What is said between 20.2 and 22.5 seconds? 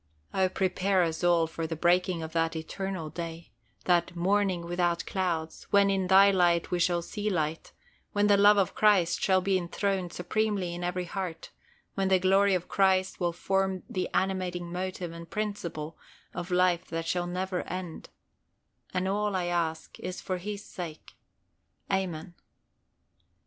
His sake. Amen.